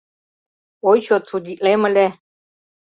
Ой 0.89 0.99
чот 1.05 1.23
судитлем 1.29 1.81
ыле. 1.89 2.07